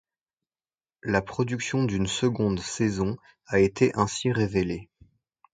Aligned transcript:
La 1.03 1.21
production 1.21 1.83
d'une 1.83 2.07
seconde 2.07 2.59
saison 2.59 3.17
a 3.45 3.59
été 3.59 3.91
ainsi 3.93 4.31
révélée. 4.31 4.89